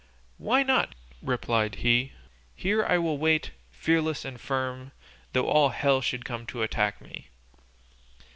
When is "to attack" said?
6.47-6.99